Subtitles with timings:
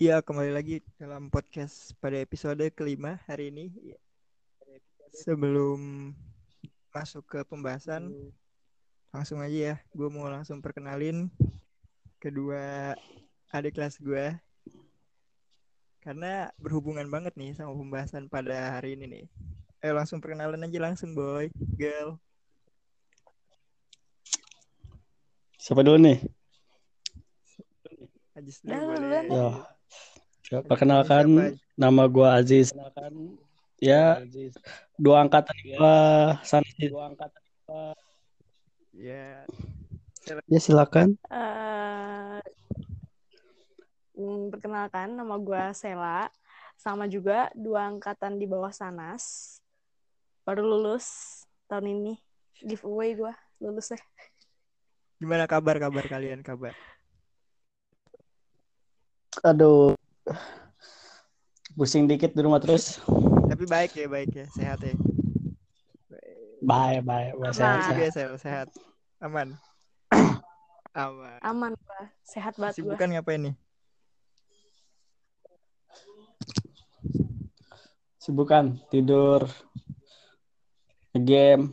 [0.00, 3.68] Iya, kembali lagi dalam podcast pada episode kelima hari ini.
[5.12, 5.76] Sebelum
[6.88, 8.08] masuk ke pembahasan,
[9.12, 9.76] langsung aja ya.
[9.92, 11.28] Gue mau langsung perkenalin
[12.16, 12.96] kedua
[13.52, 14.40] adik kelas gue.
[16.00, 19.24] Karena berhubungan banget nih sama pembahasan pada hari ini nih.
[19.84, 22.16] Ayo langsung perkenalan aja langsung boy, girl.
[25.60, 26.24] Siapa dulu nih?
[28.40, 29.28] Ajis dulu boleh.
[29.28, 29.76] dah.
[30.50, 30.58] Ya.
[30.58, 30.66] Ya, Siapa?
[30.66, 31.26] perkenalkan
[31.78, 32.74] nama gua Aziz.
[33.78, 34.18] Ya,
[34.98, 35.94] dua angkatan gua
[36.42, 36.90] Sanasi.
[38.90, 39.46] Ya,
[40.50, 41.14] Ya silakan.
[41.30, 42.38] Eh,
[44.18, 46.28] mm, perkenalkan, nama gue Sela.
[46.76, 49.56] Sama juga dua angkatan di bawah Sanas.
[50.44, 51.40] Baru lulus
[51.70, 52.14] tahun ini.
[52.60, 54.00] Giveaway gue lulus ya.
[55.20, 56.72] gimana kabar-kabar kalian kabar?
[59.44, 59.99] Aduh.
[61.78, 62.98] Pusing dikit di rumah terus.
[63.50, 64.94] Tapi baik ya, baik ya, sehat ya.
[66.60, 67.32] Bye, bye.
[67.32, 67.48] bye.
[67.48, 67.54] Aman.
[67.56, 68.12] Sehat, sehat.
[68.12, 68.68] Sel, sehat.
[69.24, 69.56] Aman.
[70.92, 71.38] Aman.
[71.40, 72.02] Aman gue.
[72.20, 72.84] Sehat banget.
[72.84, 73.54] Sibukan ngapain nih?
[78.20, 79.48] Sibukan, tidur,
[81.16, 81.72] game.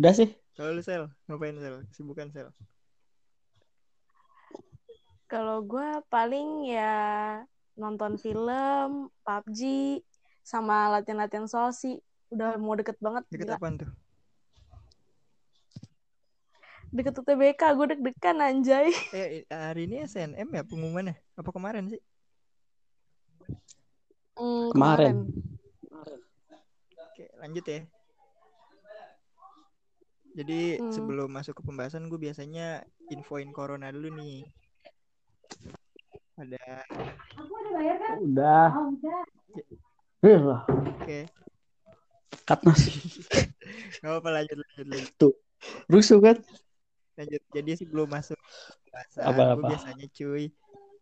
[0.00, 0.32] Udah sih.
[0.56, 1.84] Kalau lu Sel, ngapain Sel?
[1.92, 2.48] Sibukan Sel.
[5.26, 7.42] Kalau gue paling ya
[7.74, 9.60] nonton film, PUBG,
[10.46, 11.98] sama latihan-latihan sosi.
[12.30, 13.26] Udah mau deket banget.
[13.26, 13.58] Deket gila.
[13.58, 13.90] apaan tuh?
[16.94, 18.88] Deket UTBK, gue deg-degan anjay.
[19.16, 21.18] Eh, hari ini SNM ya pengumumannya?
[21.34, 22.00] Apa kemarin sih?
[24.38, 25.16] Mm, Kemarin.
[27.10, 27.80] Oke, lanjut ya.
[30.36, 30.92] Jadi Hmm.
[30.92, 34.44] sebelum masuk ke pembahasan gue biasanya infoin corona dulu nih.
[36.36, 36.84] Ada
[38.20, 38.68] Udah.
[40.20, 41.18] Eh lah, oke.
[42.44, 42.80] cut mas.
[44.00, 45.34] Gak apa lanjut lanjut lanjut.
[45.88, 46.36] Rusuh kan?
[47.16, 47.40] lanjut.
[47.48, 48.52] Jadi sebelum masuk ke
[48.84, 49.66] pembahasan, Apa, apa?
[49.72, 50.52] biasanya cuy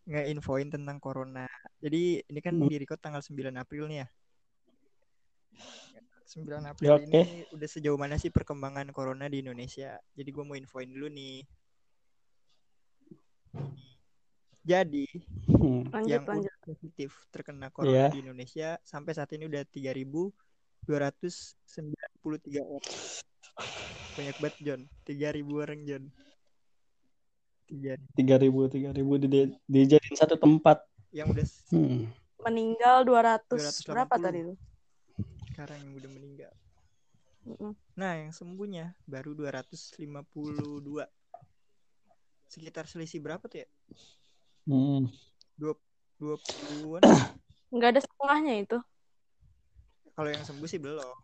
[0.07, 1.51] nge-infoin tentang corona.
[1.83, 2.71] Jadi ini kan Hmm.
[2.71, 4.09] di record tanggal 9 April nih ya.
[6.25, 7.05] 9 April Ya, oke.
[7.05, 9.99] ini udah sejauh mana sih perkembangan corona di Indonesia?
[10.15, 11.43] Jadi gue mau infoin dulu nih.
[14.65, 15.05] Jadi
[15.45, 15.85] Hmm.
[15.93, 16.49] Lanjut, yang lanjut.
[16.65, 18.13] positif terkena corona Iya.
[18.13, 22.97] di Indonesia sampai saat ini udah 3.293 orang.
[24.15, 26.05] Banyak banget John, 3.000 orang John.
[27.65, 30.85] 3 Tiga ribu, tiga ribu di, dijadiin satu tempat.
[31.13, 32.09] yang udah Hmm.
[32.43, 33.89] Meninggal 200, 280.
[33.89, 34.59] berapa tadi tuh?
[35.49, 36.53] sekarang yang udah meninggal.
[37.47, 37.73] Mm-mm.
[37.95, 41.07] Nah, yang sembuhnya baru 252.
[42.49, 43.69] Sekitar selisih berapa tuh ya?
[44.65, 45.13] Hmm.
[45.61, 47.03] 20-an.
[47.75, 48.79] Nggak ada setengahnya itu.
[50.15, 51.17] Kalau yang sembuh sih belum.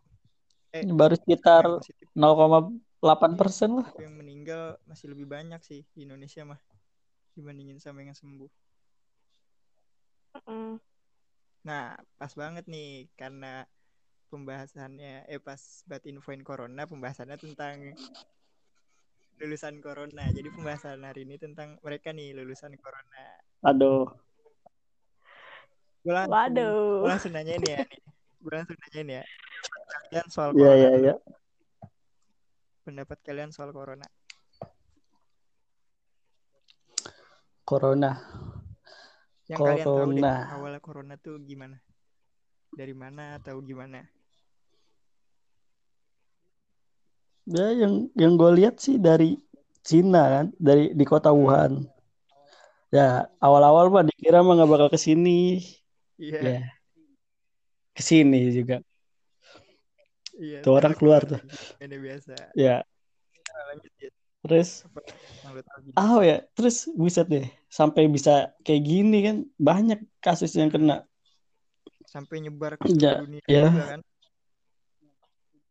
[0.71, 3.87] Eh, Baru sekitar yang positif 0,8 persen lah.
[3.99, 6.59] Yang meninggal masih lebih banyak sih di Indonesia mah
[7.35, 8.51] dibandingin sama yang sembuh.
[10.47, 10.79] Mm.
[11.67, 13.67] Nah, pas banget nih karena
[14.31, 17.91] pembahasannya eh pas buat infoin corona pembahasannya tentang
[19.41, 20.23] lulusan corona.
[20.29, 23.25] Jadi pembahasan hari ini tentang mereka nih lulusan corona.
[23.65, 24.05] Aduh.
[26.01, 27.05] Gue langsung, Waduh.
[27.05, 27.79] gua langsung nanya nih ya.
[28.41, 29.23] Gue langsung nanya nih ya.
[30.09, 30.77] Kalian soal Iya, corona.
[30.77, 31.01] iya, dulu.
[31.03, 31.15] iya.
[32.81, 34.07] Pendapat kalian soal corona.
[37.61, 38.11] Corona.
[39.47, 40.33] Yang kalian tahu deh Corona.
[40.53, 41.77] awal corona tuh gimana?
[42.71, 44.01] Dari mana atau gimana?
[47.51, 49.35] Ya, yang yang gue lihat sih dari
[49.83, 51.83] Cina kan, dari di kota Wuhan.
[52.91, 55.59] Ya, awal-awal mah dikira mah nggak bakal ke sini.
[56.15, 56.39] Iya.
[56.39, 56.59] Ya.
[57.91, 58.79] Ke sini juga.
[60.39, 60.63] Iya.
[60.63, 61.43] Tuh orang keluar tuh.
[61.83, 62.55] Ini biasa.
[62.55, 62.87] Ya,
[63.51, 64.09] Nah, lanjut ya.
[64.41, 64.69] terus
[65.93, 71.03] ah ya, terus buset deh, sampai bisa kayak gini kan banyak kasus yang kena.
[72.07, 73.67] Sampai nyebar ke Ya, dunia ya.
[73.69, 74.01] juga kan?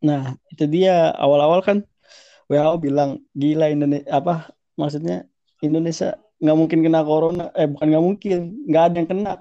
[0.01, 1.13] Nah, itu dia.
[1.17, 1.79] Awal-awal kan
[2.49, 5.29] WHO bilang gila Indonesia apa maksudnya
[5.63, 7.53] Indonesia nggak mungkin kena corona.
[7.55, 9.33] Eh bukan nggak mungkin nggak ada yang kena.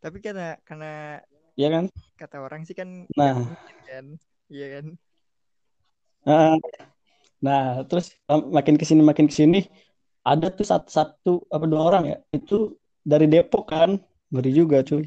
[0.00, 1.18] Tapi karena karena
[1.56, 1.84] ya kan?
[2.16, 3.42] kata orang sih kan nah.
[3.88, 4.16] kan.
[4.46, 4.86] Iya kan?
[6.26, 6.54] nah,
[7.42, 9.66] nah terus makin ke sini makin ke sini
[10.26, 12.18] ada tuh satu satu apa dua orang ya?
[12.30, 13.98] Itu dari Depok kan?
[14.30, 15.06] Ngeri juga cuy.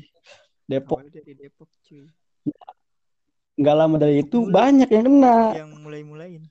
[0.63, 1.03] Depok.
[1.03, 2.07] Awalnya dari Depok cuy.
[3.59, 4.56] Nggak lama dari itu Dulu.
[4.56, 6.41] banyak yang kena Yang mulai-mulain.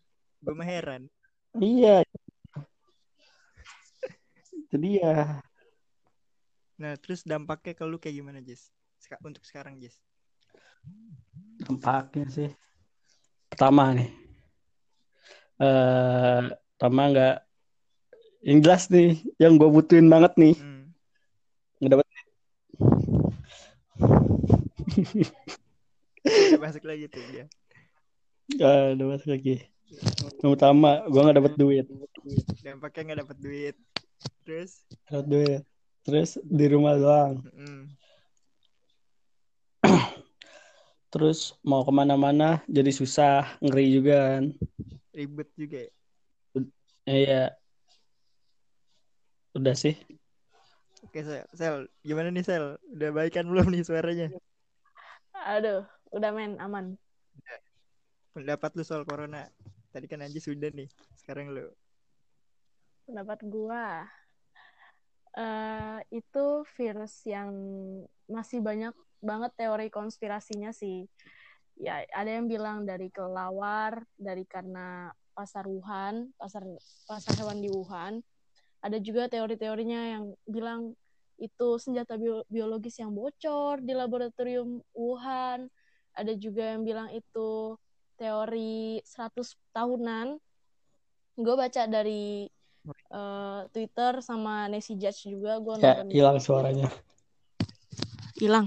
[0.45, 1.03] Gue mah heran.
[1.59, 2.05] iya
[4.53, 5.41] itu dia
[6.79, 8.71] Nah, terus dampaknya ke lu kayak gimana, Jis?
[9.03, 9.99] Seka- untuk sekarang, Jis.
[11.59, 12.51] Dampaknya sih.
[13.51, 14.15] Pertama nih.
[15.59, 16.43] Eh,
[16.79, 17.37] pertama nggak
[18.47, 20.95] yang jelas nih, yang gue butuhin banget nih, Hmm.
[21.83, 22.07] nggak dapet
[26.59, 27.47] Udah masuk lagi tuh dia.
[28.59, 29.63] Ah, udah masuk lagi.
[30.43, 31.87] Yang pertama, gue nggak dapet duit,
[32.67, 33.77] Dampaknya nggak dapet duit.
[34.43, 35.63] Terus, dapet duit.
[36.03, 37.47] Terus di rumah doang.
[37.47, 37.83] mm,
[41.15, 44.45] Terus mau ke mana-mana jadi susah, ngeri juga kan.
[45.15, 45.91] ribet juga ya.
[47.07, 47.43] Iya.
[49.55, 49.95] Udah sih.
[51.07, 51.47] Oke, Sel.
[51.55, 52.83] Sel, gimana nih, Sel?
[52.91, 54.35] Udah baikan belum nih suaranya?
[55.47, 56.97] Aduh, udah men, aman.
[58.33, 59.49] Pendapat lu soal corona.
[59.91, 60.89] Tadi kan Anji sudah nih.
[61.17, 61.69] Sekarang lu.
[63.09, 64.05] Pendapat gua
[65.39, 67.53] eh itu virus yang
[68.27, 68.91] masih banyak
[69.23, 71.07] banget teori konspirasinya sih.
[71.79, 76.67] Ya, ada yang bilang dari kelelawar, dari karena pasar Wuhan, pasar
[77.07, 78.19] pasar hewan di Wuhan.
[78.83, 80.99] Ada juga teori-teorinya yang bilang
[81.39, 85.71] itu senjata bio- biologis yang bocor di laboratorium Wuhan.
[86.19, 87.79] Ada juga yang bilang itu
[88.19, 90.43] teori 100 tahunan.
[91.39, 92.51] Gue baca dari
[93.15, 96.91] eh, Twitter sama Nancy Judge juga gue Ya, nonton hilang suaranya.
[98.43, 98.67] hilang.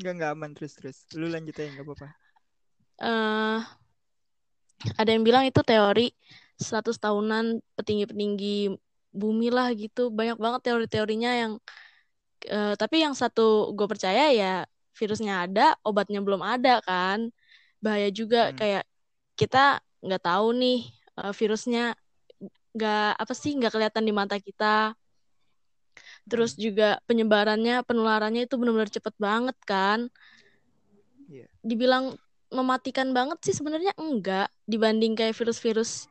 [0.00, 1.04] Enggak, enggak aman terus-terus.
[1.14, 2.08] Lu lanjut aja, nggak apa-apa.
[3.04, 3.60] eh
[5.00, 6.12] ada yang bilang itu teori
[6.60, 8.72] 100 tahunan petinggi-petinggi
[9.14, 10.08] bumi lah gitu.
[10.10, 11.52] Banyak banget teori-teorinya yang
[12.48, 14.64] eh, tapi yang satu gue percaya ya
[14.94, 17.28] virusnya ada, obatnya belum ada kan.
[17.82, 18.56] Bahaya juga Hmm.
[18.56, 18.84] kayak
[19.34, 20.80] kita nggak tahu nih
[21.14, 21.84] eh, virusnya
[22.74, 24.94] nggak apa sih nggak kelihatan di mata kita.
[26.24, 30.08] Terus juga penyebarannya, penularannya itu benar-benar cepet banget kan.
[31.28, 31.46] Iya.
[31.60, 32.16] Dibilang
[32.50, 36.08] mematikan banget sih sebenarnya enggak dibanding kayak virus-virus.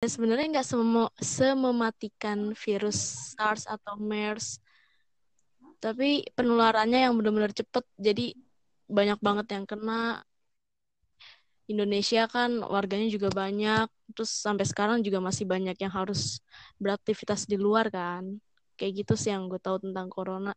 [0.00, 4.62] Ya, sebenarnya enggak sememo- semematikan virus SARS atau MERS.
[5.80, 7.84] Tapi penularannya yang benar-benar cepet.
[7.96, 8.36] Jadi
[8.84, 10.20] banyak banget yang kena.
[11.70, 13.88] Indonesia kan warganya juga banyak.
[14.12, 16.44] Terus sampai sekarang juga masih banyak yang harus
[16.76, 18.36] beraktivitas di luar kan.
[18.76, 20.52] Kayak gitu sih yang gue tahu tentang corona.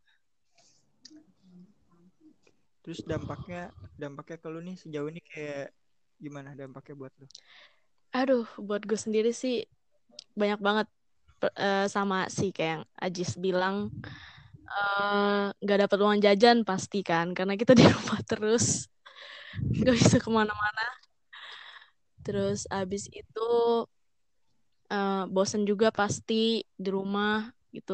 [2.84, 5.72] Terus dampaknya, dampaknya ke lu nih sejauh ini kayak
[6.20, 7.26] gimana dampaknya buat lu?
[8.12, 9.64] Aduh, buat gue sendiri sih
[10.36, 10.88] banyak banget
[11.56, 13.88] eh, sama sih kayak yang Ajis bilang
[14.74, 18.64] eh, nggak dapat uang jajan pasti kan karena kita di rumah terus
[19.80, 20.84] nggak bisa ke mana-mana.
[22.24, 23.40] Terus abis itu
[24.92, 26.34] eh, bosen juga pasti
[26.82, 27.92] di rumah gitu.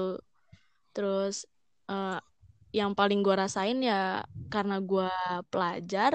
[0.95, 1.47] Terus
[1.91, 2.19] eh,
[2.79, 4.23] yang paling gue rasain ya
[4.53, 5.11] karena gue
[5.51, 6.15] pelajar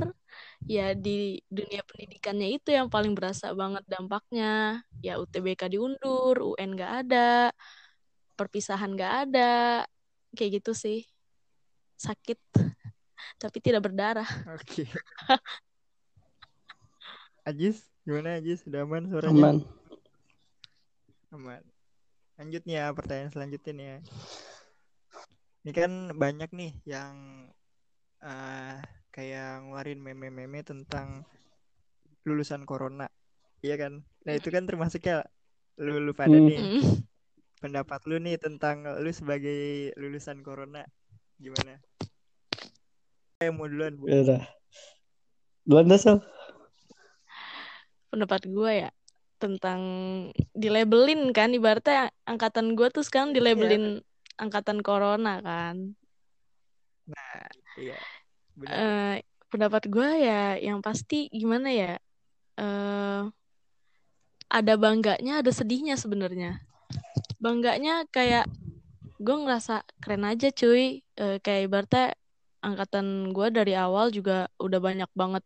[0.68, 6.92] ya di dunia pendidikannya itu yang paling berasa banget dampaknya ya UTBK diundur UN nggak
[7.06, 7.52] ada
[8.40, 9.42] perpisahan nggak ada
[10.36, 11.08] kayak gitu sih
[11.96, 12.38] sakit
[13.42, 14.86] tapi tidak berdarah Oke.
[17.46, 18.66] Ajis, gimana Ajis?
[18.66, 19.30] Udah aman suaranya?
[19.38, 19.58] Aman.
[21.30, 21.62] Aman.
[22.42, 23.98] Lanjut nih ya pertanyaan selanjutnya nih ya.
[25.62, 27.14] Ini kan banyak nih yang
[28.26, 28.82] eh
[29.14, 31.22] kayak ngeluarin meme-meme tentang
[32.26, 33.06] lulusan corona.
[33.62, 33.94] Iya kan?
[34.26, 35.30] Nah, itu kan termasuknya
[35.78, 36.50] lu, lu pada Hmm.
[36.50, 36.82] nih Mm.
[37.66, 40.86] Pendapat lu nih tentang lu sebagai lulusan corona
[41.42, 41.82] gimana?
[43.42, 44.06] Eh mau duluan, Bu.
[44.06, 44.46] Ya.
[45.66, 46.22] Duluan dah, Sal.
[48.16, 48.92] pendapat gue ya
[49.44, 49.82] tentang
[50.56, 54.00] dilabelin kan ibaratnya angkatan gue tuh sekarang dilabelin
[54.40, 56.00] angkatan corona kan
[57.76, 58.00] Iya.
[58.56, 58.72] Benar.
[58.72, 59.16] eh
[59.52, 62.00] pendapat gue ya yang pasti gimana ya
[62.56, 63.22] eh
[64.48, 66.64] ada bangganya ada sedihnya sebenarnya
[67.46, 68.50] bangganya kayak
[69.22, 71.06] gue ngerasa keren aja cuy.
[71.14, 72.06] Eh, kayak ibaratnya
[72.66, 75.46] angkatan gue dari awal juga udah banyak banget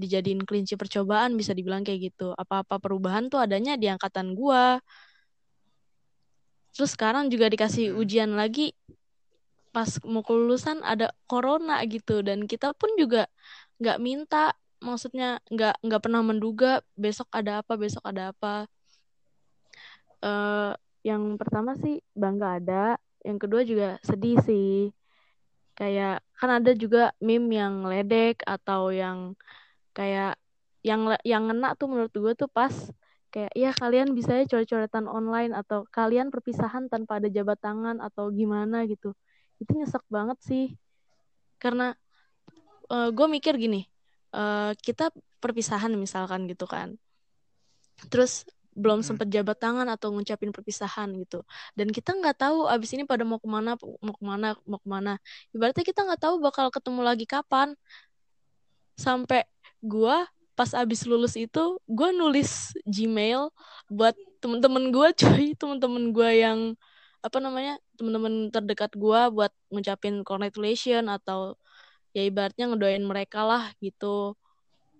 [0.00, 2.32] dijadiin kelinci percobaan bisa dibilang kayak gitu.
[2.32, 4.80] Apa-apa perubahan tuh adanya di angkatan gue
[6.76, 8.00] terus sekarang juga dikasih Hmm.
[8.04, 8.76] ujian lagi
[9.72, 12.24] pas mau kelulusan ada corona gitu.
[12.24, 13.28] Dan kita pun juga
[13.80, 18.68] nggak minta maksudnya nggak nggak pernah menduga besok ada apa besok ada apa.
[20.24, 20.72] Eh
[21.06, 24.90] yang pertama sih bangga ada yang kedua juga sedih sih.
[25.78, 29.38] Kayak kan ada juga meme yang ledek atau yang
[29.94, 30.34] kayak
[30.82, 32.72] yang yang ngena tuh menurut gue tuh pas
[33.30, 38.34] kayak ya kalian bisa ya coret-coretan online atau kalian perpisahan tanpa ada jabat tangan atau
[38.34, 39.14] gimana gitu.
[39.62, 40.74] Itu nyesek banget sih.
[41.62, 41.94] Karena
[42.90, 43.86] uh, gue mikir gini
[44.34, 46.98] uh, kita perpisahan misalkan gitu kan.
[48.10, 49.08] Terus belum hmm.
[49.08, 51.42] sempet jabat tangan atau ngucapin perpisahan gitu.
[51.72, 54.88] Dan kita nggak tahu abis ini pada mau ke mana mau ke mana mau ke
[54.88, 55.16] mana.
[55.56, 57.72] Ibaratnya kita nggak tahu bakal ketemu lagi kapan.
[59.00, 59.48] Sampai
[59.80, 60.16] gue
[60.56, 63.52] pas abis lulus itu gue nulis Gmail
[63.88, 65.56] buat temen-temen gue cuy.
[65.56, 66.60] Temen-temen gue yang
[67.24, 71.58] apa namanya temen-temen terdekat gue buat ngucapin congratulation atau
[72.12, 74.36] ya ibaratnya ngedoain mereka lah gitu.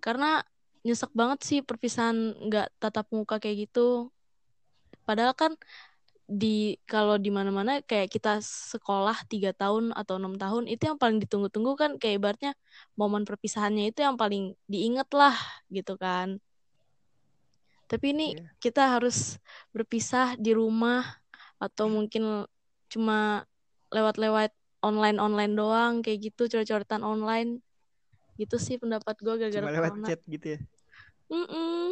[0.01, 0.41] Karena
[0.87, 2.15] nyesek banget sih perpisahan
[2.47, 4.07] nggak tatap muka kayak gitu.
[5.03, 5.59] Padahal kan
[6.27, 11.19] di kalau di mana-mana kayak kita sekolah tiga tahun atau enam tahun itu yang paling
[11.19, 11.91] ditunggu-tunggu kan.
[11.99, 12.51] Kayak ibaratnya
[12.95, 15.35] momen perpisahannya itu yang paling diinget lah
[15.67, 16.39] gitu kan.
[17.91, 18.47] Tapi ini yeah.
[18.63, 19.39] kita harus
[19.75, 21.03] berpisah di rumah
[21.59, 22.47] atau mungkin
[22.87, 23.43] cuma
[23.91, 27.59] lewat-lewat online-online doang kayak gitu coret-coretan online.
[28.39, 30.59] Gitu sih pendapat gue gara-gara cuma lewat chat gitu ya
[31.31, 31.85] mm -mm.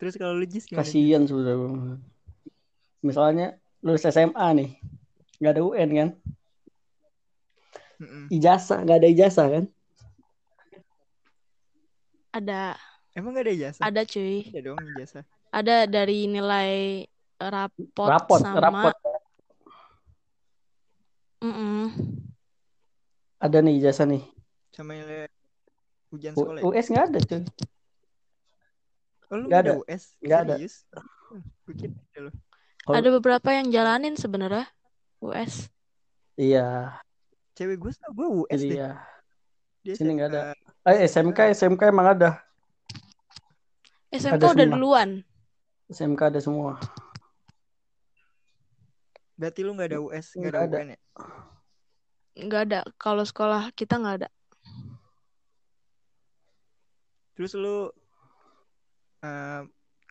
[0.00, 0.64] Terus kalau lu Jis?
[0.64, 1.52] Kasian sudah.
[3.04, 4.70] Misalnya lulus SMA nih.
[5.40, 6.08] nggak ada UN kan?
[8.00, 8.32] Mm-mm.
[8.32, 9.64] Ijazah, nggak ada ijazah kan?
[12.32, 12.60] Ada.
[13.12, 13.82] Emang nggak ada ijazah?
[13.84, 14.48] Ada cuy.
[14.48, 15.24] Ada dong ijazah.
[15.52, 17.04] Ada dari nilai
[17.40, 18.96] rapot, rapot sama rapot.
[21.40, 21.88] Mm-mm.
[23.40, 24.24] Ada nih ijazah nih.
[24.72, 25.29] Sama nilai
[26.10, 26.60] ujian sekolah.
[26.62, 26.70] U-?
[26.74, 27.42] US nggak ada cuy.
[29.30, 30.02] Oh, lu gak ada US?
[30.18, 30.54] Gak ada.
[31.70, 31.94] Bikin.
[32.90, 34.66] Ada beberapa yang jalanin sebenarnya
[35.22, 35.70] US.
[36.34, 36.98] Iya.
[37.54, 38.66] Cewek gue sama gue US iya.
[38.66, 38.78] deh.
[39.86, 40.40] Dia Sini nggak ada.
[40.90, 42.42] Eh SMK SMK emang ada.
[44.10, 44.74] SMK ada udah semua.
[44.74, 45.10] duluan.
[45.86, 46.72] SMK ada semua.
[49.38, 50.98] Berarti lu nggak ada US, nggak ada, ada UN ya?
[52.44, 52.78] Nggak ada.
[52.98, 54.28] Kalau sekolah kita nggak ada.
[57.40, 57.88] Terus lu
[59.24, 59.62] uh,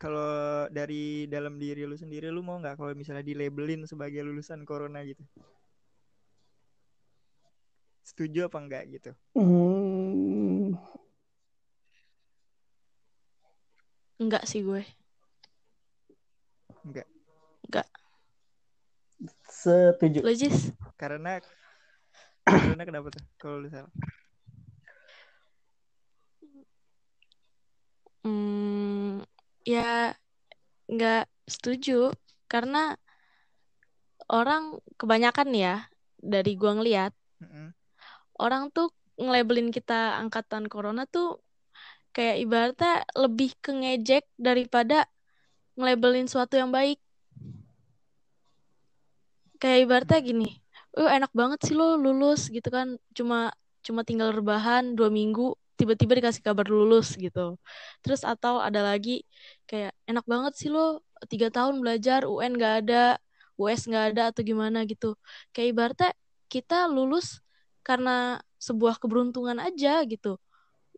[0.02, 4.66] kalau dari dalam diri lu sendiri lu mau nggak kalau misalnya di labelin sebagai lulusan
[4.66, 5.22] corona gitu?
[8.02, 9.14] Setuju apa enggak gitu?
[9.38, 10.74] Hmm.
[14.18, 14.82] enggak sih gue.
[16.82, 17.06] Enggak
[17.70, 17.88] enggak
[19.46, 20.26] setuju.
[20.26, 21.38] Logis karena
[22.74, 23.94] karena kenapa tuh kalau lu salah
[28.26, 29.24] Hmm,
[29.64, 30.16] ya
[30.90, 32.12] nggak setuju.
[32.50, 32.98] Karena
[34.30, 35.76] orang kebanyakan ya
[36.20, 37.68] dari gua ngeliat mm-hmm.
[38.38, 41.42] orang tuh ngelabelin kita angkatan corona tuh
[42.14, 45.10] kayak ibaratnya lebih ke ngejek daripada
[45.76, 47.00] ngelabelin suatu yang baik.
[49.60, 50.50] Kayak ibaratnya gini
[50.98, 52.98] uh enak banget sih lo lulus gitu kan.
[53.14, 53.54] Cuma
[53.86, 57.56] cuma tinggal rebahan dua minggu tiba-tiba dikasih kabar lulus gitu.
[58.04, 59.24] Terus atau ada lagi
[59.70, 61.00] kayak enak banget sih lo
[61.32, 63.16] tiga tahun belajar UN nggak ada
[63.60, 65.16] US nggak ada atau gimana gitu.
[65.56, 66.12] Kayak ibaratnya
[66.52, 67.40] kita lulus
[67.88, 70.36] karena sebuah keberuntungan aja gitu.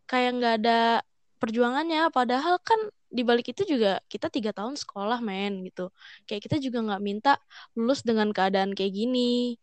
[0.10, 0.80] Kayak nggak ada
[1.42, 2.78] perjuangannya padahal kan
[3.12, 5.92] di balik itu juga kita tiga tahun sekolah men gitu.
[6.26, 7.32] Kayak kita juga nggak minta
[7.78, 9.58] lulus dengan keadaan kayak gini.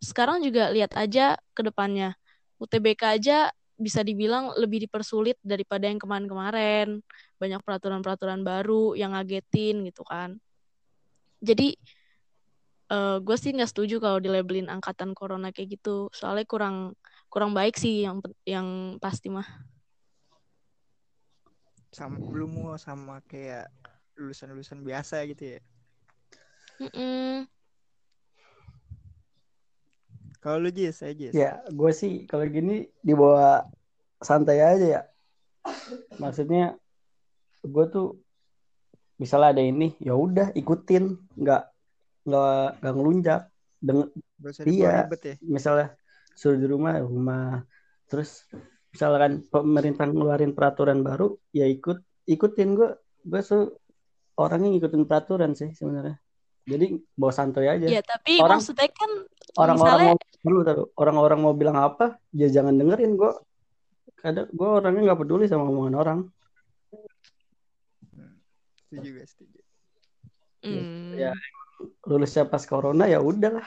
[0.00, 2.16] Sekarang juga lihat aja ke depannya.
[2.60, 7.00] UTBK aja bisa dibilang lebih dipersulit daripada yang kemarin-kemarin.
[7.40, 10.36] Banyak peraturan-peraturan baru yang ngagetin gitu kan.
[11.40, 11.74] Jadi
[12.92, 16.12] uh, gue sih nggak setuju kalau dilabelin angkatan corona kayak gitu.
[16.12, 16.92] Soalnya kurang
[17.32, 19.48] kurang baik sih yang yang pasti mah.
[21.90, 23.66] Sama belum mau sama kayak
[24.20, 25.60] lulusan-lulusan biasa gitu ya.
[26.80, 27.59] Mm -mm.
[30.40, 31.36] Kalau lu Jis, saya Jis.
[31.36, 33.68] Ya, gue sih kalau gini dibawa
[34.24, 35.02] santai aja ya.
[36.16, 36.80] Maksudnya
[37.60, 38.16] gue tuh
[39.20, 41.62] misalnya ada ini, ya udah ikutin, nggak
[42.24, 43.40] nggak nggak ngelunjak.
[43.80, 44.08] Dengan
[44.68, 45.36] iya, ya?
[45.44, 45.96] misalnya
[46.32, 47.64] suruh di rumah, rumah.
[48.08, 48.48] Terus
[48.92, 52.96] misalkan pemerintah ngeluarin peraturan baru, ya ikut ikutin gue.
[53.20, 53.76] Gue tuh
[54.40, 56.16] orangnya ngikutin peraturan sih sebenarnya.
[56.64, 57.86] Jadi bawa santai aja.
[57.88, 59.10] Ya tapi orang, maksudnya kan
[59.60, 60.29] orang-orang misalnya...
[60.40, 60.64] dulu
[60.96, 63.32] orang-orang mau bilang apa ya jangan dengerin gue
[64.20, 66.18] kadang gue orangnya nggak peduli sama omongan orang.
[68.12, 68.36] Hmm,
[68.88, 69.58] setuju guys setuju.
[70.60, 71.16] Mm.
[71.16, 71.32] ya
[72.04, 73.64] lulusnya pas corona ya udahlah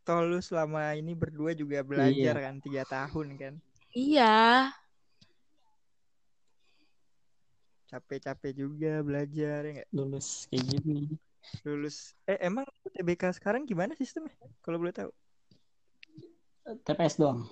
[0.00, 2.44] toh lu selama ini berdua juga belajar iya.
[2.46, 3.54] kan tiga tahun kan?
[3.96, 4.70] Iya,
[7.86, 11.14] Capek-capek juga belajar ya lulus kayak gini.
[11.64, 12.14] Lulus.
[12.26, 14.34] Eh emang TBK sekarang gimana sistemnya?
[14.62, 15.10] Kalau boleh tahu.
[16.82, 17.46] TPS doang.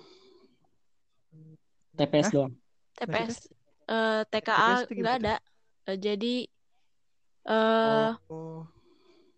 [1.95, 2.33] TPS Hah?
[2.35, 2.53] doang.
[2.95, 3.35] TPS,
[3.87, 5.35] eh, TKA TPS nggak ada.
[5.87, 6.35] Eh, jadi
[7.45, 8.65] eh Oh,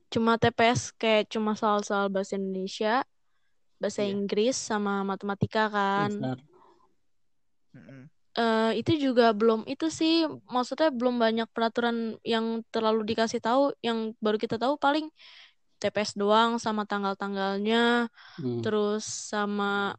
[0.07, 3.03] cuma TPS kayak cuma soal-soal bahasa Indonesia,
[3.77, 4.13] bahasa Iya.
[4.15, 6.09] Inggris sama matematika kan.
[7.75, 8.09] Mm-mm.
[8.37, 14.13] Eh, itu juga belum itu sih maksudnya belum banyak peraturan yang terlalu dikasih tahu yang
[14.21, 15.09] baru kita tahu paling
[15.81, 18.61] TPS doang sama tanggal-tanggalnya Hmm.
[18.61, 19.97] terus sama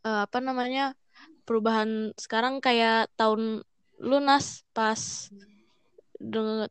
[0.00, 0.96] eh, apa namanya
[1.44, 3.60] perubahan sekarang kayak tahun
[4.00, 5.28] lu Nas pas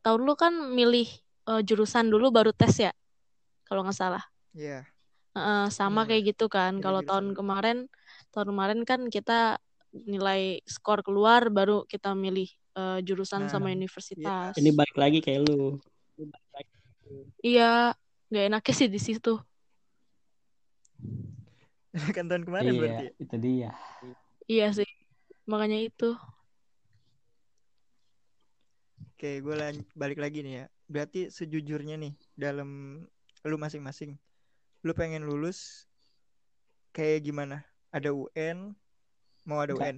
[0.02, 1.06] tahun lu kan milih
[1.46, 2.92] eh, jurusan dulu baru tes ya
[3.70, 4.82] kalau nggak salah Iya.
[5.36, 6.08] Heeh, sama Hmm.
[6.10, 7.86] kayak gitu kan kalau tahun kemarin
[8.34, 9.62] tahun kemarin kan kita
[10.04, 13.76] nilai skor keluar baru kita milih eh, jurusan Nah, sama iya.
[13.80, 15.80] universitas Ini balik lagi kayak lu.
[17.40, 17.94] iya
[18.32, 19.38] nggak enaknya sih di situ
[22.16, 23.04] kan tahun kemarin berarti.
[23.06, 23.22] Iya, ya?
[23.22, 23.70] itu dia.
[24.50, 24.88] iya sih
[25.46, 26.12] makanya itu
[29.16, 29.56] Oke, gue
[29.96, 30.64] balik lagi nih ya.
[30.92, 33.00] Berarti sejujurnya nih dalam
[33.48, 34.12] lu masing-masing,
[34.84, 35.88] lu pengen lulus
[36.92, 37.64] kayak gimana?
[37.88, 38.76] Ada UN,
[39.46, 39.88] mau ada Enggak.
[39.88, 39.96] UN.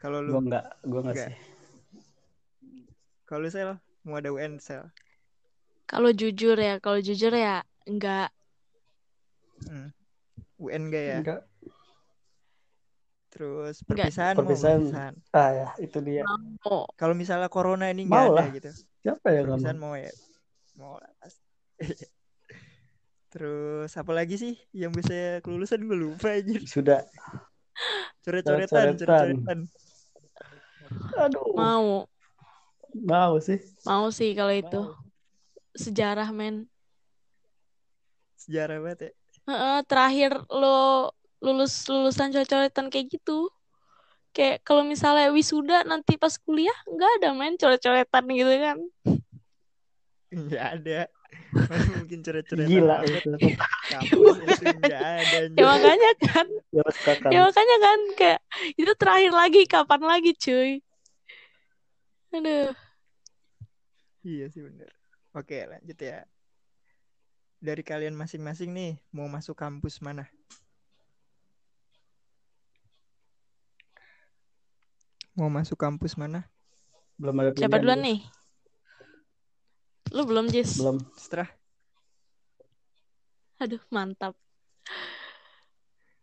[0.00, 1.28] Kalau Gue lu, enggak, gue enggak Enggak.
[1.30, 1.36] sih.
[3.22, 3.70] kalau lu sel,
[4.02, 4.88] mau ada UN sel.
[5.84, 8.32] kalau jujur ya kalau jujur ya nggak
[9.62, 9.94] Hmm.
[10.58, 11.18] UN enggak ya?
[11.22, 11.40] Enggak.
[13.30, 14.10] Terus Enggak.
[14.10, 14.80] perpisahan, mau Perpisahan.
[14.82, 15.14] perpisahan.
[15.32, 16.22] Ah ya, itu dia.
[16.26, 18.46] mau Kalau misalnya corona ini enggak Mau ada lah.
[18.50, 18.70] gitu.
[19.00, 19.88] Siapa yang nggak Perpisahan mau?
[19.88, 20.12] mau ya?
[20.74, 21.10] Mau lah.
[23.32, 26.52] Terus apa lagi sih yang bisa kelulusan gue lupa aja.
[26.66, 27.00] Sudah.
[28.22, 29.58] Coret-coretan, Coret-coretan.
[31.18, 32.06] Aduh, mau
[32.92, 33.58] mau sih.
[33.88, 34.80] mau sih kalau itu
[35.72, 36.68] sejarah men
[38.36, 39.10] Sejarah banget ya.
[39.46, 41.10] Heeh, terakhir lo
[41.42, 43.50] lulus lulusan coret-coretan kayak gitu
[44.30, 48.78] kayak kalau misalnya wisuda nanti pas kuliah nggak ada men coret-coretan gitu kan
[50.32, 51.00] Enggak ada.
[51.72, 53.30] Mungkin coret-coretan Gila itu.
[53.88, 55.38] Kampus itu enggak ada.
[55.58, 57.30] ya makanya kan Ya kan.
[57.32, 58.40] ya makanya kan kayak
[58.80, 60.70] itu terakhir lagi kapan lagi cuy
[62.32, 62.72] aduh
[64.22, 64.86] Iya sih bener.
[65.34, 66.22] Oke lanjut ya.
[67.58, 70.30] Dari kalian masing-masing nih mau masuk kampus mana?
[75.34, 76.46] Mau masuk kampus mana?
[77.18, 78.20] Belum ada siapa duluan nih
[80.12, 81.00] lu belum Jis Belum.
[81.16, 81.48] Setelah
[83.62, 84.34] aduh mantap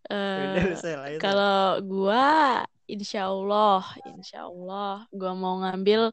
[0.10, 3.86] eh lah Kalau gua, insya Allah,
[4.18, 6.10] insya Allah, gua mau ngambil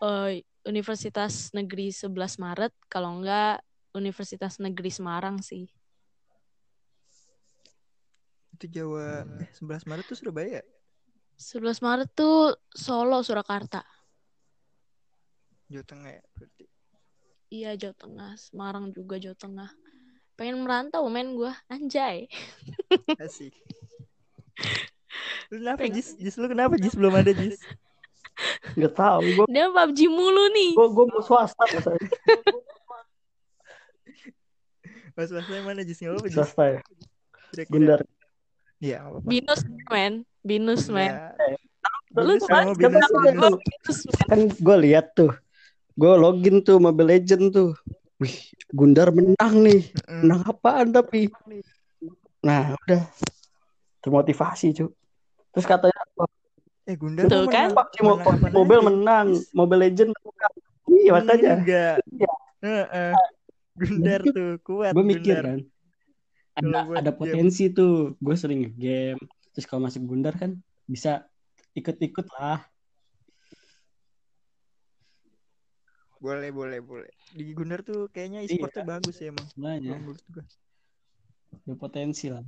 [0.00, 3.60] eh, Universitas Negeri 11 Maret, kalau enggak
[3.92, 5.68] Universitas Negeri Semarang sih.
[8.58, 10.64] itu Jawa eh 11 Maret tuh Surabaya.
[11.38, 13.86] 11 Maret tuh Solo, Surakarta.
[15.70, 16.77] Jawa Tengah ya berarti.
[17.48, 18.30] Iya, Jawa Tengah.
[18.36, 19.70] Semarang juga Jawa Tengah.
[20.36, 21.56] Pengen merantau, men gua.
[21.66, 22.28] Anjay.
[23.22, 23.56] Asik.
[25.48, 26.08] Lu kenapa Pengen- Jis?
[26.16, 27.56] Jis lu kenapa Jis belum ada Jis?
[28.76, 29.24] Nggak tahu.
[29.34, 30.70] Gue Dia PUBG mulu nih.
[30.76, 32.10] gue gue mau swasta masalahnya.
[35.18, 36.36] Mas Masnya mana Jis nggak apa Jis?
[36.38, 36.80] Swasta ya.
[37.66, 38.00] Gundar.
[38.78, 39.26] Iya apa-apa.
[39.26, 40.14] Binus, men.
[40.46, 41.10] Binus, men.
[41.10, 41.58] Iya.
[42.14, 43.54] Lu kemarin kan Binus, Binus.
[43.58, 43.98] Binus.
[44.28, 45.32] Kan gue lihat tuh.
[45.98, 47.74] Gue login tuh Mobile Legend tuh.
[48.22, 49.90] Wih, Gundar menang nih.
[50.22, 51.26] Menang apaan tapi?
[52.38, 53.02] Nah, udah
[53.98, 54.94] termotivasi, cu.
[55.50, 55.98] Terus katanya
[56.88, 57.74] Eh Gundar Tuh kan?
[57.74, 60.54] apaan Mobile menang, Mobile Legend menang.
[60.88, 61.52] Iya, makanya.
[61.60, 61.96] Enggak.
[62.14, 62.32] Iya.
[62.62, 63.12] Heeh.
[63.76, 64.94] Gundar tuh kuat.
[64.94, 65.44] Gue mikir Gundar.
[65.44, 65.60] kan.
[66.58, 67.18] Ada ada game.
[67.18, 68.14] potensi tuh.
[68.22, 69.20] Gue sering game.
[69.50, 70.56] Terus kalau masuk Gundar kan
[70.86, 71.26] bisa
[71.74, 72.62] ikut-ikut lah.
[76.18, 77.10] Boleh boleh boleh.
[77.30, 78.58] Di Gundar tuh kayaknya Iya.
[78.58, 79.46] e-sportnya bagus ya emang.
[79.54, 80.44] Kalau menurut gua.
[81.48, 82.44] ada potensi lah.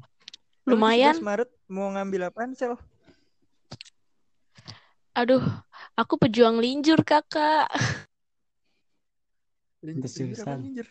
[0.68, 1.16] Lu Lumayan.
[1.16, 2.76] 11 Maret mau ngambil apaan sel?
[5.16, 5.42] Aduh,
[5.96, 7.68] aku pejuang linjur, kakak.
[9.80, 10.61] Lintas jurusan.
[10.61, 10.88] Linjur?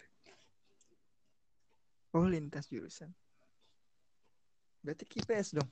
[2.13, 3.13] Oh lintas jurusan.
[4.81, 5.69] Berarti KPS dong.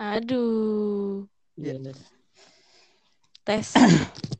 [0.00, 1.76] Aduh, Iya.
[1.78, 1.92] Iya.
[3.44, 3.74] tes.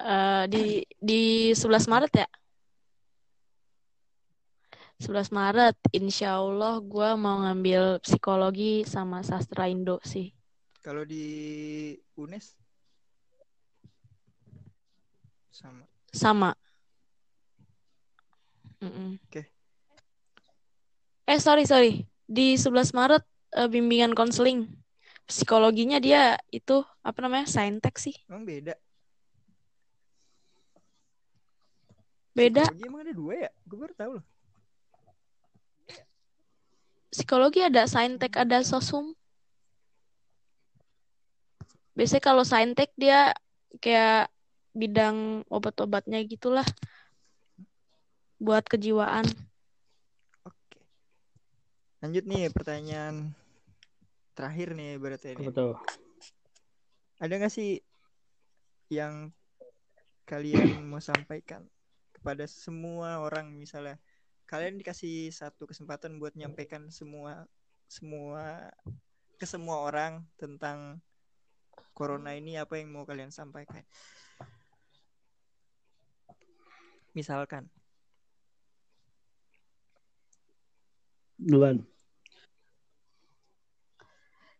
[0.00, 0.64] Eh, di
[0.96, 2.28] di 11 Maret ya?
[5.00, 10.32] 11 Maret, insya Allah gue mau ngambil psikologi sama sastra Indo sih.
[10.80, 12.56] Kalau di UNES
[15.52, 15.84] sama.
[16.12, 16.50] Sama.
[18.80, 19.20] Mm-mm.
[19.28, 19.44] Oke.
[21.28, 22.08] Eh, sorry, sorry.
[22.24, 23.24] Di 11 Maret,
[23.56, 24.68] eh, bimbingan konseling.
[25.28, 28.16] Psikologinya dia itu, apa namanya, saintek sih.
[28.28, 28.72] Emang beda.
[32.30, 32.62] Beda.
[32.62, 33.50] Psikologi emang ada dua ya?
[33.66, 34.24] Gue baru tahu loh.
[37.10, 39.18] Psikologi ada saintek, ada sosum.
[41.98, 43.34] Biasanya kalau saintek dia
[43.82, 44.30] kayak
[44.70, 46.64] bidang obat-obatnya gitulah.
[48.38, 49.26] Buat kejiwaan.
[50.46, 50.80] Oke.
[51.98, 53.34] Lanjut nih pertanyaan
[54.38, 55.50] terakhir nih berarti ini.
[55.50, 55.76] Tuh?
[57.20, 57.82] Ada nggak sih
[58.88, 59.34] yang
[60.24, 61.66] kalian mau sampaikan
[62.20, 63.96] kepada semua orang misalnya
[64.44, 67.48] kalian dikasih satu kesempatan buat nyampaikan semua
[67.88, 68.68] semua
[69.40, 71.00] ke semua orang tentang
[71.96, 73.82] corona ini apa yang mau kalian sampaikan?
[77.16, 77.72] Misalkan
[81.40, 81.88] Duluan.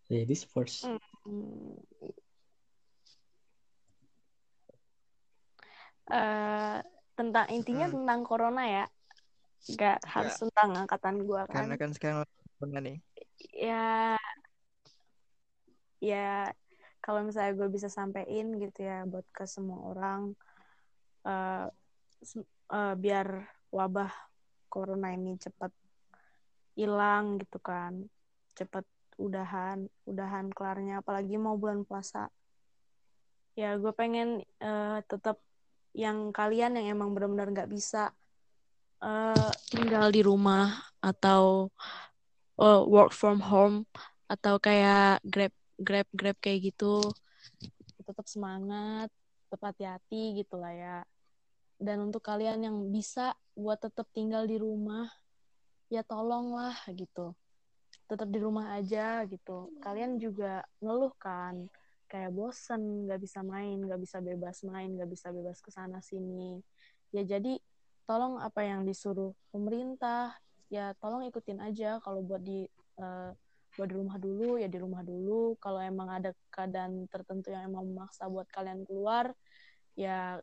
[0.08, 0.88] Ladies first.
[1.28, 1.76] Hmm.
[7.20, 8.00] Tentang intinya Hmm.
[8.00, 8.84] tentang corona ya.
[9.76, 11.68] Gak harus tentang angkatan gua kan.
[11.68, 12.24] karena kan sekarang
[12.56, 12.96] corona nih.
[13.52, 14.16] ya
[16.00, 16.48] ya
[17.04, 20.32] kalau misalnya gue bisa sampein gitu ya buat ke semua orang
[22.24, 24.08] sem- eh, biar wabah
[24.68, 25.72] corona ini cepat
[26.72, 28.08] hilang gitu kan
[28.56, 28.84] cepat
[29.20, 32.32] udahan udahan kelarnya apalagi mau bulan puasa
[33.52, 35.36] ya gue pengen eh, tetap
[35.96, 38.14] yang kalian yang emang benar-benar nggak bisa
[39.02, 41.72] eh, tinggal di rumah atau
[42.60, 43.88] eh, work from home
[44.30, 47.02] atau kayak grab grab grab kayak gitu.
[48.04, 49.10] Tetap semangat
[49.50, 50.98] tetap hati-hati gitu lah ya.
[51.80, 55.10] Dan untuk kalian yang bisa buat tetap tinggal di rumah
[55.90, 57.34] ya tolonglah gitu.
[58.06, 59.74] Tetap di rumah aja gitu.
[59.82, 61.66] Kalian juga ngeluh kan
[62.10, 66.58] kayak bosen nggak bisa main nggak bisa bebas main nggak bisa bebas ke sana sini.
[67.14, 67.62] Ya jadi
[68.10, 70.34] tolong apa yang disuruh pemerintah
[70.66, 72.66] ya tolong ikutin aja kalau buat di
[72.98, 73.30] eh,
[73.78, 75.54] buat di rumah dulu ya di rumah dulu.
[75.62, 79.30] Kalau emang ada keadaan tertentu yang emang memaksa buat kalian keluar
[79.94, 80.42] ya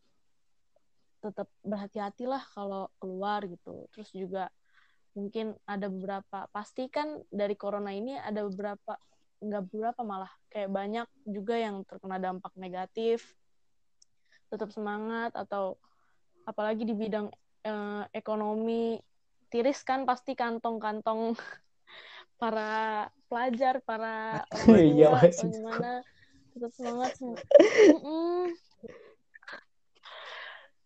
[1.20, 3.92] tetap berhati-hatilah kalau keluar gitu.
[3.92, 4.48] Terus juga
[5.18, 8.96] mungkin ada beberapa pasti kan dari corona ini ada beberapa
[9.38, 13.38] nggak beberapa malah kayak banyak juga yang terkena dampak negatif.
[14.50, 15.78] Tetap semangat atau
[16.48, 17.28] apalagi di bidang
[17.68, 18.98] eh, ekonomi
[19.52, 21.36] tiris kan pasti kantong-kantong
[22.42, 25.92] para pelajar para orang Iya, atau gimana.
[26.56, 27.12] Tetap semangat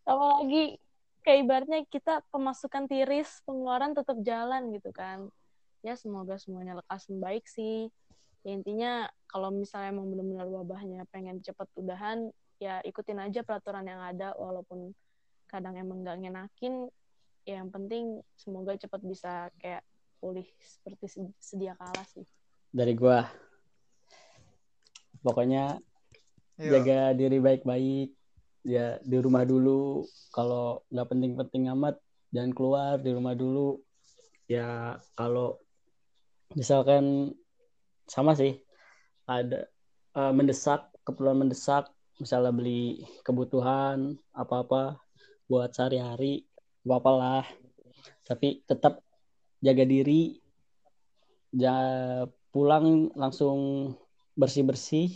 [0.02, 0.82] apalagi
[1.22, 5.30] kayak ibaratnya kita pemasukan tiris pengeluaran tetap jalan gitu kan.
[5.86, 7.90] Ya semoga semuanya lekas membaik sih
[8.42, 8.92] ya intinya
[9.30, 14.94] kalau misalnya emang benar-benar wabahnya pengen cepet udahan ya ikutin aja peraturan yang ada walaupun
[15.46, 16.90] kadang emang nggak ngenakin
[17.46, 19.82] ya yang penting semoga cepet bisa kayak
[20.22, 22.26] pulih seperti se- sedia kala sih
[22.72, 23.28] Dari gua.
[25.20, 25.76] Pokoknya
[26.56, 26.72] Ayo.
[26.72, 28.16] jaga diri baik-baik.
[28.64, 30.08] Ya di rumah dulu.
[30.32, 32.00] Kalau nggak penting-penting amat,
[32.32, 33.84] jangan keluar di rumah dulu.
[34.48, 35.60] Ya kalau
[36.56, 37.36] misalkan
[38.08, 38.58] sama sih.
[39.28, 39.68] Ada
[40.18, 41.90] eh, mendesak keperluan mendesak.
[42.22, 45.02] Misalnya beli kebutuhan apa-apa
[45.50, 46.46] buat sehari-hari
[46.86, 47.46] apa lah
[48.26, 49.04] tapi tetap
[49.60, 50.40] jaga diri.
[51.52, 51.76] Ja,
[52.56, 53.92] pulang langsung
[54.40, 55.12] bersih-bersih.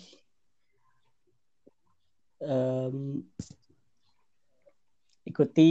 [2.43, 3.23] Em,
[5.23, 5.69] ikuti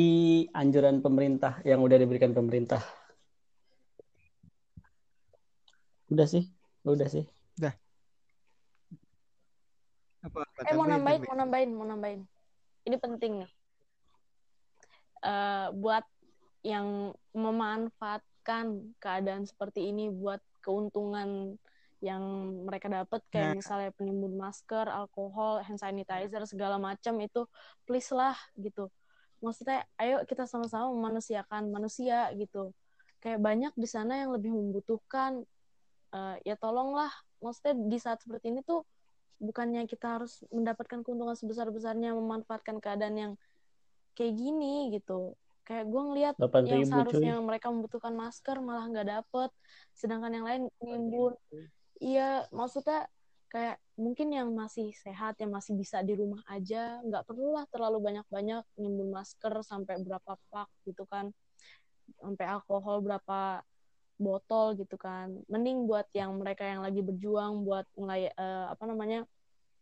[0.57, 2.81] anjuran pemerintah yang udah diberikan pemerintah.
[6.09, 6.54] Udah sih
[6.85, 7.25] udah sih
[10.25, 12.21] Apa, apa eh mau nambahin mau nambahin mau nambahin
[12.89, 13.51] ini penting nih
[15.25, 16.05] Eh, buat
[16.61, 21.57] yang memanfaatkan keadaan seperti ini buat keuntungan
[22.05, 22.21] yang
[22.69, 23.57] mereka dapat kayak Nah.
[23.57, 27.49] misalnya penimbun masker, alkohol, hand sanitizer segala macam itu
[27.89, 28.93] please lah gitu.
[29.41, 32.77] Maksudnya ayo kita sama-sama memanusiakan manusia gitu.
[33.25, 35.49] Kayak banyak di sana yang lebih membutuhkan
[36.15, 37.11] Eh, ya tolonglah.
[37.43, 38.87] Maksudnya di saat seperti ini tuh
[39.43, 43.33] bukannya kita harus mendapatkan keuntungan sebesar-besarnya memanfaatkan keadaan yang
[44.15, 45.35] kayak gini gitu.
[45.67, 46.91] Kayak gue ngeliat 8.000 yang cuy.
[46.93, 49.51] seharusnya mereka membutuhkan masker malah nggak dapet.
[49.91, 51.35] Sedangkan yang lain nimbun
[51.99, 53.07] iya maksudnya
[53.51, 58.67] kayak mungkin yang masih sehat yang masih bisa di rumah aja nggak perlulah terlalu banyak-banyak
[58.77, 61.35] nimbun masker sampai berapa pak gitu kan.
[62.23, 63.65] Sampai alkohol berapa
[64.19, 65.43] botol gitu kan.
[65.51, 69.27] Mending buat yang mereka yang lagi berjuang buat ngelay eh, apa namanya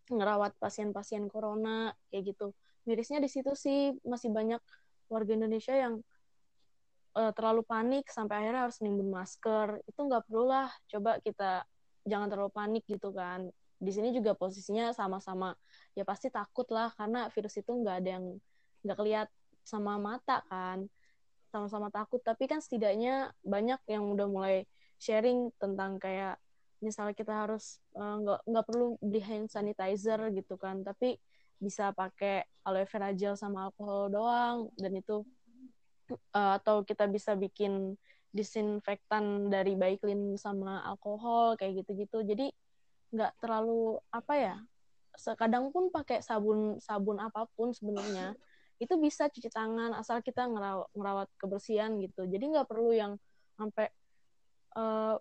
[0.08, 2.56] ngerawat pasien-pasien corona kayak gitu.
[2.88, 4.60] Mirisnya di situ sih masih banyak
[5.12, 6.00] warga Indonesia yang
[7.16, 9.80] eh, terlalu panik sampai akhirnya harus nimbun masker.
[9.86, 11.64] Itu nggak perlu lah coba kita
[12.08, 13.48] jangan terlalu panik gitu kan.
[13.82, 15.54] Di sini juga posisinya sama-sama
[15.98, 18.24] ya pasti takut lah karena virus itu nggak ada yang
[18.82, 19.28] nggak keliat
[19.62, 20.90] sama mata kan
[21.52, 24.64] sama-sama takut tapi kan setidaknya banyak yang udah mulai
[24.96, 26.40] sharing tentang kayak
[26.80, 31.20] misalnya kita harus eh, nggak nggak perlu beli hand sanitizer gitu kan tapi
[31.60, 35.22] bisa pakai aloe vera gel sama alkohol doang dan itu
[36.10, 37.94] eh, atau kita bisa bikin
[38.32, 42.24] disinfektan dari Baiklin sama alkohol kayak gitu-gitu.
[42.24, 42.48] Jadi
[43.12, 44.56] nggak terlalu apa ya
[45.12, 48.32] sekadang pun pakai sabun sabun apa pun sebenarnya
[48.82, 52.26] itu bisa cuci tangan asal kita ngeraw- ngerawat kebersihan gitu.
[52.26, 53.14] Jadi nggak perlu yang
[53.54, 53.86] sampai
[54.74, 55.16] eh,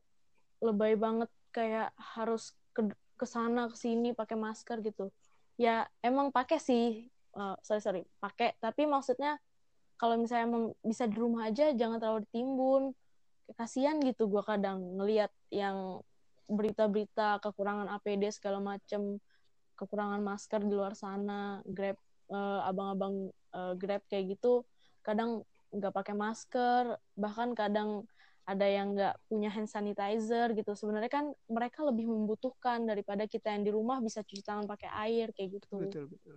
[0.65, 5.13] lebay banget kayak harus ke ke sana ke sini pakai masker gitu.
[5.61, 7.05] Ya emang pakai sih.
[7.37, 8.57] Eh, sorry sorry pakai.
[8.57, 9.37] Tapi maksudnya
[10.01, 12.83] kalau misalnya emang bisa di rumah aja jangan terlalu ditimbun.
[13.53, 16.01] Kasihan gitu gua kadang ngelihat yang
[16.49, 19.21] berita-berita kekurangan APD segala macem
[19.77, 21.95] kekurangan masker di luar sana grab
[22.31, 24.63] eh, abang-abang eh, grab kayak gitu
[25.03, 28.03] kadang nggak pakai masker bahkan kadang
[28.41, 30.73] ada yang nggak punya hand sanitizer gitu.
[30.73, 35.29] Sebenarnya kan mereka lebih membutuhkan daripada kita yang di rumah bisa cuci tangan pakai air
[35.31, 35.77] kayak gitu.
[35.77, 36.35] Betul betul.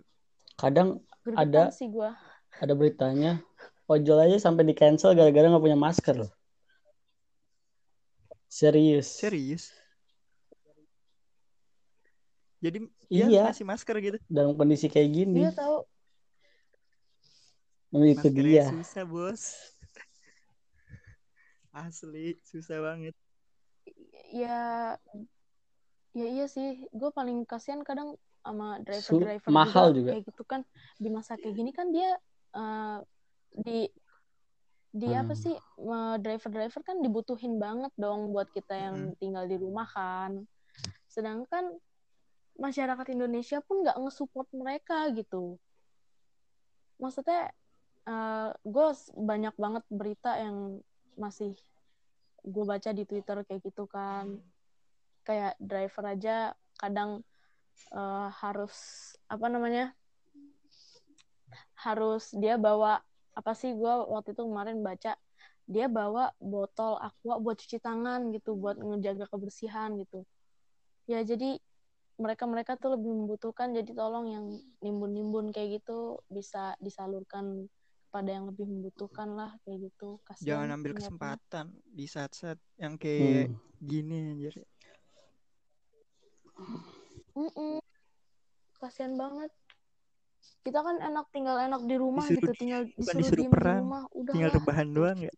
[0.55, 1.03] Kadang
[1.35, 2.15] Ada- sih gua.
[2.55, 3.43] ada beritanya
[3.89, 6.31] ojol aja sampai di cancel gara-gara nggak punya masker loh.
[8.47, 9.19] Serius.
[9.19, 9.73] serius
[12.59, 13.25] jadi Iya.
[13.29, 15.43] iya masih masker gitu Dalam kondisi kayak gini.
[15.43, 15.85] dia tahu
[17.91, 18.67] Nah, itu dia.
[18.67, 19.43] susah bos
[21.71, 23.15] asli susah banget
[24.31, 24.95] ya
[26.11, 30.11] ya iya sih gue paling kasihan kadang sama Su- driver-driver mahal juga.
[30.15, 30.61] kayak gitu kan
[30.95, 32.15] di masa kayak gini kan dia
[32.55, 32.97] eh,
[33.55, 33.87] di
[34.95, 35.43] di apa Hmm.
[35.43, 40.43] sih eh, driver-driver kan dibutuhin banget dong buat kita yang tinggal di rumah kan
[41.07, 41.75] sedangkan
[42.55, 45.59] masyarakat Indonesia pun nggak nge-support mereka gitu.
[46.99, 47.51] Maksudnya
[48.63, 48.87] gue
[49.17, 50.79] banyak banget berita yang
[51.19, 51.57] masih
[52.45, 54.39] gue baca di Twitter kayak gitu kan.
[55.25, 57.25] Kayak driver aja kadang
[57.91, 58.75] eh, harus
[59.25, 59.91] apa namanya
[61.75, 63.01] harus dia bawa
[63.35, 65.19] apa sih gue waktu itu kemarin baca
[65.65, 70.23] dia bawa botol aqua buat cuci tangan gitu buat ngejaga kebersihan gitu.
[71.09, 71.57] Ya jadi
[72.15, 74.45] mereka mereka tuh lebih membutuhkan jadi tolong yang
[74.79, 77.67] nimbun-nimbun kayak gitu bisa disalurkan
[78.07, 83.51] kepada yang lebih membutuhkan lah kayak gitu kasihan jangan ambil kesempatan di saat-saat yang kayak
[83.51, 83.59] Hmm.
[83.83, 84.55] gini anjir
[87.35, 87.83] Mm-mm.
[88.79, 89.51] Kasian banget.
[90.63, 94.03] Kita kan enak tinggal enak di rumah Disuruh gitu, tinggal disuruh, disuruh diem di rumah,
[94.15, 95.33] udah tinggal rebahan doang ya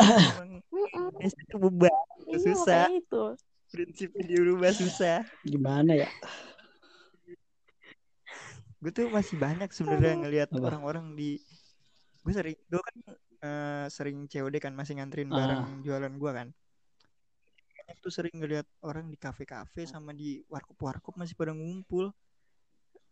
[0.00, 0.50] emang.
[0.70, 1.92] Indonesia itu beban
[2.30, 3.24] Iya, susah itu.
[3.70, 6.10] Prinsipnya dirubah susah Gimana ya?
[8.76, 11.36] gue tuh masih banyak sebenarnya ngelihat orang-orang di
[12.20, 12.96] gue sering gue kan
[13.40, 15.36] eh, sering COD kan masih nganterin Ah.
[15.36, 16.48] barang jualan gue kan
[17.76, 22.08] Banyak tuh sering ngelihat orang di kafe-kafe sama di warkop-warkop masih pada ngumpul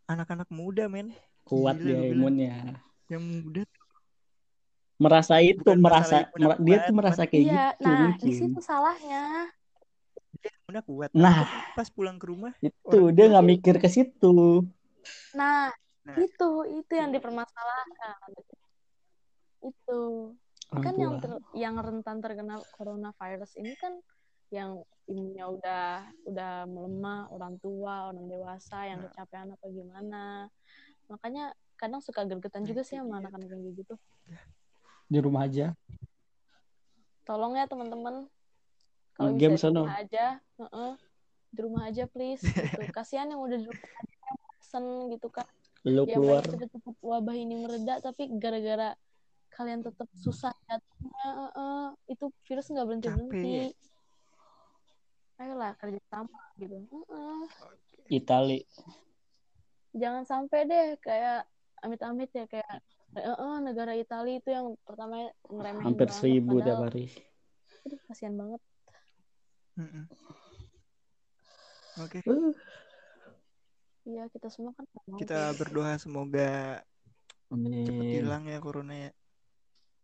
[0.05, 2.13] anak-anak muda men Kuat Gila, bilang.
[2.13, 2.53] imunnya.
[3.07, 3.77] yang muda tuh
[4.99, 8.33] Merasa itu, Bukan merasa mer- dia tuh merasa kayak Iya, gitu nah di mungkin.
[8.35, 9.23] situ salahnya.
[10.39, 11.43] Dia muda kuat Nah.
[11.43, 14.63] tapi pas pulang ke rumah Itu dia nggak mikir ke situ.
[15.33, 15.69] Nah,
[16.05, 16.15] Nah.
[16.17, 18.31] itu itu yang dipermasalahkan.
[19.59, 19.99] Itu
[20.69, 21.21] Orang kan yang tua.
[21.21, 23.97] ter- yang rentan terkena coronavirus ini kan
[24.49, 25.87] yang imunnya udah
[26.25, 29.09] udah melemah, orang tua, orang dewasa yang Nah.
[29.09, 30.23] kecapean apa gimana.
[31.05, 33.95] Makanya kadang suka gergetan Nah, juga sih sama anak-anak yang kayak gitu.
[35.09, 35.73] Di rumah aja.
[37.25, 38.25] Tolong ya teman-teman.
[39.19, 40.91] Kalau Game bisa di rumah aja, heeh.
[41.49, 42.39] di rumah aja please.
[42.39, 42.79] Gitu.
[42.95, 45.47] Kasihan yang udah di rumah aja bosen gitu kan.
[45.83, 46.43] Lu Ya keluar.
[46.47, 48.95] cepet-cepet wabah ini mereda, tapi gara-gara
[49.59, 51.83] kalian tetap susah jatuhnya, heeh,
[52.15, 53.55] itu virus nggak berhenti berhenti.
[55.35, 56.79] Ayolah kerja sama gitu.
[56.87, 57.43] Heeh.
[58.07, 58.63] Itali.
[59.91, 61.43] Jangan sampai deh kayak
[61.83, 62.79] amit-amit ya kayak
[63.17, 67.09] Eh, eh, negara Italia itu yang pertama ngeremehin hampir banget, seribu tiap hari
[68.05, 68.61] kasihan banget.
[71.99, 72.55] Oke, Uh,
[74.07, 74.87] Iya, kita semua kan
[75.21, 75.57] kita gitu.
[75.61, 76.81] berdoa semoga
[77.51, 79.11] cepet amin hilang ya corona ya.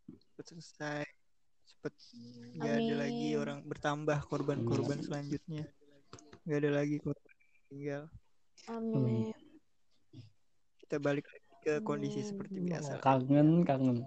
[0.06, 1.06] Cepet selesai.
[1.66, 1.94] Cepet
[2.54, 5.66] nggak ada lagi orang bertambah korban-korban selanjutnya.
[6.46, 7.34] Nggak ada lagi korban
[7.72, 8.04] tinggal.
[8.70, 9.34] Amin.
[10.86, 12.30] Kita balik lagi ke kondisi Amin.
[12.30, 13.02] seperti biasa.
[13.02, 14.06] kangen kangen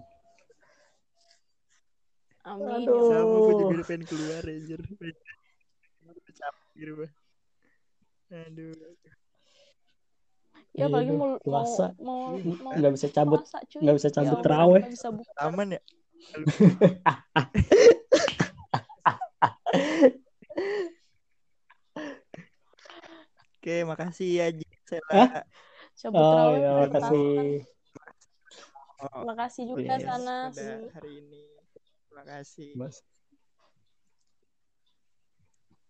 [2.47, 2.71] Amin.
[2.71, 2.95] Aduh.
[2.95, 4.79] ya Sama gue juga udah pengen keluar anjir.
[4.79, 5.15] Udah
[6.33, 7.09] capek gitu gua.
[8.29, 8.73] Aduh.
[10.77, 11.97] Ya apalagi Iya, mau puasa.
[11.97, 13.41] mau mau, mau nggak bisa cabut
[13.73, 14.39] nggak bisa cabut
[14.93, 15.31] bisa buka.
[15.41, 15.81] Aman ya?
[23.59, 25.11] Oke, makasih ya Gisela.
[25.11, 25.29] Hah?
[25.99, 27.33] Cabut oh terawih ya makasih
[28.99, 30.51] Oh, Makasih juga yes, sana.
[30.91, 31.43] hari ini.
[32.11, 32.75] Terima kasih.
[32.75, 32.99] Mas.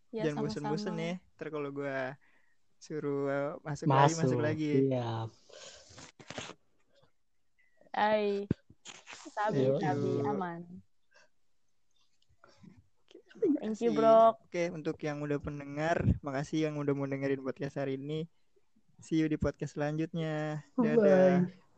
[0.09, 1.13] Ya Jangan bosen-bosen ya.
[1.37, 1.97] Ntar kalau gue
[2.79, 4.71] suruh uh, masuk, lagi, masuk masuk lagi.
[4.87, 5.27] iya
[7.93, 8.47] Hai.
[9.35, 9.79] Sabi, Yuk.
[9.83, 10.59] sabi, aman.
[13.59, 14.35] Thank you, bro.
[14.35, 18.27] Oke, untuk yang udah pendengar, makasih yang udah mau dengerin podcast hari ini.
[18.99, 20.63] See you di podcast selanjutnya.
[20.75, 20.95] Bye.
[20.95, 21.68] Dadah.